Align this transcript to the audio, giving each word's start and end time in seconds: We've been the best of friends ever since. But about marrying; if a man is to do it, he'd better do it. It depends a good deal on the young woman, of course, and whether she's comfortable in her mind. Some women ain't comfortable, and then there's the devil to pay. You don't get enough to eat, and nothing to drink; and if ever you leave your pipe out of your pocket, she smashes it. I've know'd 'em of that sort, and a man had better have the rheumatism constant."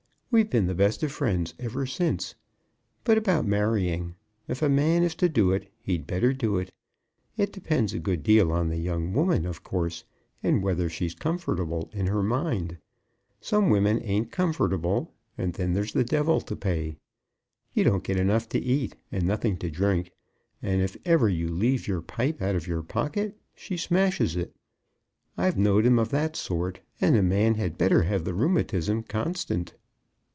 We've 0.33 0.49
been 0.49 0.67
the 0.67 0.73
best 0.75 1.03
of 1.03 1.11
friends 1.11 1.53
ever 1.59 1.85
since. 1.85 2.35
But 3.03 3.17
about 3.17 3.45
marrying; 3.45 4.15
if 4.47 4.61
a 4.61 4.69
man 4.69 5.03
is 5.03 5.13
to 5.15 5.27
do 5.27 5.51
it, 5.51 5.69
he'd 5.81 6.07
better 6.07 6.31
do 6.31 6.57
it. 6.57 6.71
It 7.35 7.51
depends 7.51 7.93
a 7.93 7.99
good 7.99 8.23
deal 8.23 8.49
on 8.49 8.69
the 8.69 8.77
young 8.77 9.11
woman, 9.11 9.45
of 9.45 9.61
course, 9.61 10.05
and 10.41 10.63
whether 10.63 10.87
she's 10.89 11.13
comfortable 11.15 11.89
in 11.91 12.07
her 12.07 12.23
mind. 12.23 12.77
Some 13.41 13.69
women 13.69 13.99
ain't 14.03 14.31
comfortable, 14.31 15.11
and 15.37 15.55
then 15.55 15.73
there's 15.73 15.91
the 15.91 16.05
devil 16.05 16.39
to 16.39 16.55
pay. 16.55 16.95
You 17.73 17.83
don't 17.83 18.01
get 18.05 18.15
enough 18.15 18.47
to 18.51 18.57
eat, 18.59 18.95
and 19.11 19.25
nothing 19.25 19.57
to 19.57 19.69
drink; 19.69 20.11
and 20.61 20.81
if 20.81 20.95
ever 21.03 21.27
you 21.27 21.49
leave 21.49 21.89
your 21.89 22.01
pipe 22.01 22.41
out 22.41 22.55
of 22.55 22.67
your 22.67 22.83
pocket, 22.83 23.37
she 23.53 23.75
smashes 23.75 24.37
it. 24.37 24.55
I've 25.37 25.57
know'd 25.57 25.85
'em 25.85 25.99
of 25.99 26.07
that 26.11 26.37
sort, 26.37 26.79
and 27.01 27.17
a 27.17 27.21
man 27.21 27.55
had 27.55 27.77
better 27.77 28.03
have 28.03 28.23
the 28.23 28.33
rheumatism 28.33 29.03
constant." 29.03 29.73